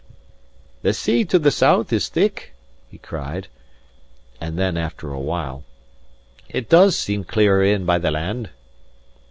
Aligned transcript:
"The 0.81 0.93
sea 0.95 1.25
to 1.25 1.37
the 1.37 1.51
south 1.51 1.93
is 1.93 2.09
thick," 2.09 2.55
he 2.89 2.97
cried; 2.97 3.49
and 4.39 4.57
then, 4.57 4.75
after 4.75 5.11
a 5.13 5.19
while, 5.19 5.63
"it 6.49 6.69
does 6.69 6.95
seem 6.97 7.23
clearer 7.23 7.63
in 7.63 7.85
by 7.85 7.99
the 7.99 8.09
land." 8.09 8.49